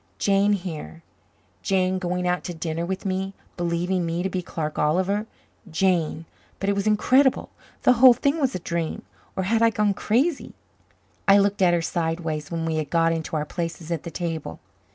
Jane 0.17 0.53
here! 0.53 1.03
Jane 1.61 1.99
going 1.99 2.27
out 2.27 2.43
to 2.45 2.55
dinner 2.55 2.87
with 2.87 3.05
me, 3.05 3.35
believing 3.55 4.03
me 4.03 4.23
to 4.23 4.31
be 4.31 4.41
Clark 4.41 4.79
Oliver! 4.79 5.27
Jane 5.69 6.25
but 6.59 6.67
it 6.69 6.73
was 6.75 6.87
incredible! 6.87 7.51
The 7.83 7.93
whole 7.93 8.15
thing 8.15 8.41
was 8.41 8.55
a 8.55 8.59
dream 8.59 9.03
or 9.35 9.43
I 9.43 9.45
had 9.45 9.75
gone 9.75 9.93
crazy! 9.93 10.55
I 11.27 11.37
looked 11.37 11.61
at 11.61 11.75
her 11.75 11.83
sideways 11.83 12.49
when 12.49 12.65
we 12.65 12.77
had 12.77 12.89
got 12.89 13.13
into 13.13 13.35
our 13.35 13.45
places 13.45 13.91
at 13.91 14.01
the 14.01 14.09
table. 14.09 14.59